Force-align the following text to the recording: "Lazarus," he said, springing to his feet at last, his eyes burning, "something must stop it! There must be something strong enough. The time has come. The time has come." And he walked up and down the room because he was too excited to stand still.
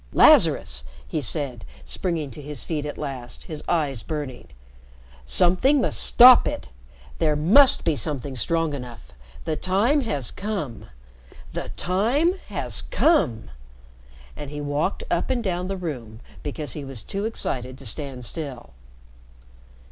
"Lazarus," 0.13 0.83
he 1.07 1.21
said, 1.21 1.63
springing 1.85 2.31
to 2.31 2.41
his 2.41 2.63
feet 2.63 2.87
at 2.87 2.97
last, 2.97 3.43
his 3.43 3.63
eyes 3.69 4.01
burning, 4.01 4.47
"something 5.27 5.79
must 5.79 5.99
stop 6.01 6.47
it! 6.47 6.69
There 7.19 7.35
must 7.35 7.83
be 7.85 7.95
something 7.95 8.35
strong 8.35 8.73
enough. 8.73 9.13
The 9.45 9.55
time 9.55 10.01
has 10.01 10.31
come. 10.31 10.85
The 11.53 11.69
time 11.77 12.33
has 12.47 12.81
come." 12.81 13.51
And 14.35 14.49
he 14.49 14.59
walked 14.59 15.03
up 15.11 15.29
and 15.29 15.43
down 15.43 15.67
the 15.67 15.77
room 15.77 16.19
because 16.41 16.73
he 16.73 16.83
was 16.83 17.03
too 17.03 17.25
excited 17.25 17.77
to 17.77 17.85
stand 17.85 18.25
still. 18.25 18.71